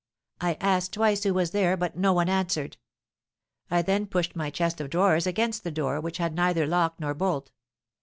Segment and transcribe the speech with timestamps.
[0.39, 2.77] I asked twice who was there, but no one answered;
[3.69, 7.13] I then pushed my chest of drawers against the door, which had neither lock nor
[7.13, 7.51] bolt.